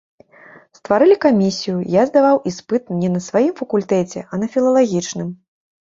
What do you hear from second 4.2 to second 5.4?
а на філалагічным.